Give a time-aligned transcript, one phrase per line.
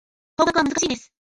[0.35, 1.13] 法学は難しいです。